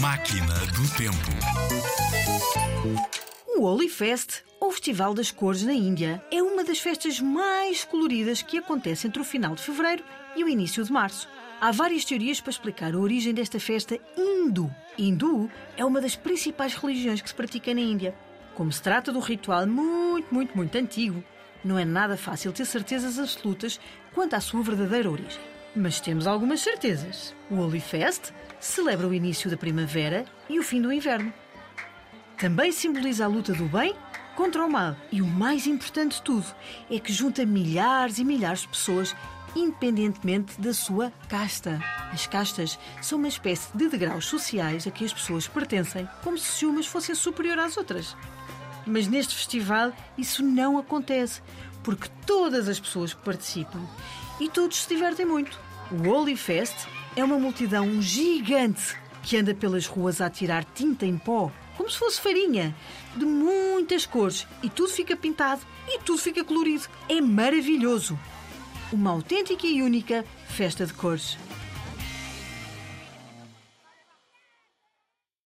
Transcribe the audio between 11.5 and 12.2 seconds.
Há várias